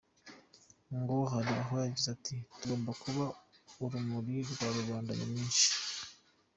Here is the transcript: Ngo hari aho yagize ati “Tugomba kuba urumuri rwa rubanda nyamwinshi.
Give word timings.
Ngo 0.99 1.15
hari 1.31 1.51
aho 1.61 1.73
yagize 1.83 2.07
ati 2.15 2.35
“Tugomba 2.57 2.91
kuba 3.03 3.25
urumuri 3.83 4.35
rwa 4.51 4.67
rubanda 4.77 5.11
nyamwinshi. 5.19 5.67